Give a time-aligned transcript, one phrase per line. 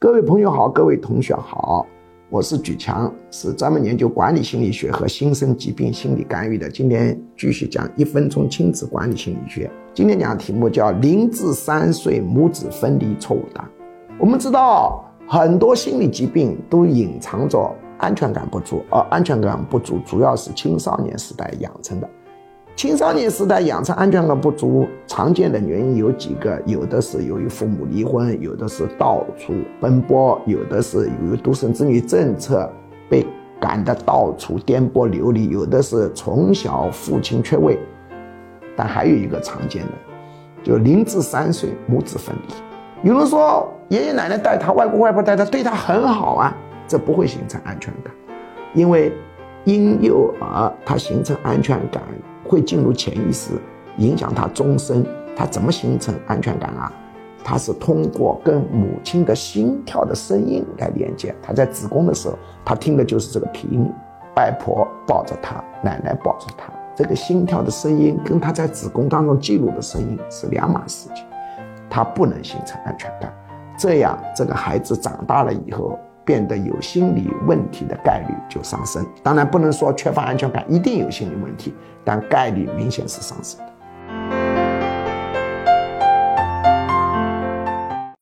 [0.00, 1.84] 各位朋友好，各位同学好，
[2.30, 6.70] 我是举强，是专门研究管理心理学和新生疾病心理干预的。
[6.70, 9.68] 今天继续讲一分钟亲子管理心理学。
[9.92, 13.68] 今天讲的题目叫零至三岁母子分离错误档。
[14.20, 17.68] 我们知道很多心理疾病都隐藏着
[17.98, 22.08] 安全感不足，而安全感不足主要是青少年时代养成的。
[22.78, 32.70] 青少年时代养成安全感不足，常见的原因有几个，有的是由于父母离婚，有的是到处奔波，有的是由于独生子女政策
[33.10, 33.26] 被
[33.60, 37.76] 赶得到处颠簸流离，有的是从小父亲缺位，
[38.76, 39.92] 但还有一个常见的，
[40.62, 43.08] 就零至三岁母子分离。
[43.10, 48.14] 有人说爷爷奶奶带他，外公外婆带他，对他很好啊，这不会形成安全感，
[48.72, 49.12] 因为
[49.64, 52.00] 婴幼儿他形成安全感。
[52.48, 53.52] 会进入潜意识，
[53.98, 55.06] 影响他终身。
[55.36, 56.92] 他怎么形成安全感啊？
[57.44, 61.32] 他是通过跟母亲的心跳的声音来连接。
[61.40, 63.90] 他在子宫的时候，他听的就是这个频率。
[64.36, 71.24] 外婆抱着他，奶奶抱着他，这个心跳的声音跟他在子宫当中记录的声音是两码事情。
[71.88, 73.32] 他不能形成安全感，
[73.78, 75.98] 这样这个孩子长大了以后。
[76.28, 79.02] 变得有心理问题的概率就上升。
[79.22, 81.72] 当然不能说缺乏安全感一定有心理问题，
[82.04, 83.58] 但概率明显是上升。